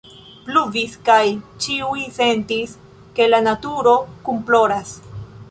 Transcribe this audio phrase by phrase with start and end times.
[0.45, 1.19] Pluvis, kaj
[1.65, 2.73] ĉiuj sentis,
[3.21, 3.95] ke la naturo
[4.29, 4.99] kunploras.